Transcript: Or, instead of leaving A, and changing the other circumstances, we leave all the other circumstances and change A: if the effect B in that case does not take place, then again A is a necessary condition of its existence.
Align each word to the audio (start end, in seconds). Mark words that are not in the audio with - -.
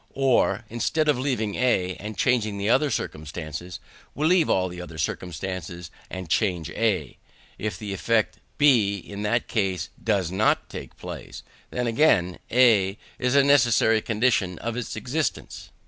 Or, 0.15 0.65
instead 0.67 1.07
of 1.07 1.19
leaving 1.19 1.53
A, 1.53 1.95
and 1.99 2.17
changing 2.17 2.57
the 2.57 2.69
other 2.71 2.89
circumstances, 2.89 3.79
we 4.15 4.25
leave 4.25 4.49
all 4.49 4.67
the 4.67 4.81
other 4.81 4.97
circumstances 4.97 5.91
and 6.09 6.27
change 6.27 6.71
A: 6.71 7.19
if 7.59 7.77
the 7.77 7.93
effect 7.93 8.39
B 8.57 8.97
in 8.97 9.21
that 9.21 9.47
case 9.47 9.89
does 10.03 10.31
not 10.31 10.69
take 10.69 10.97
place, 10.97 11.43
then 11.69 11.85
again 11.85 12.39
A 12.49 12.97
is 13.19 13.35
a 13.35 13.43
necessary 13.43 14.01
condition 14.01 14.57
of 14.57 14.75
its 14.75 14.95
existence. 14.95 15.69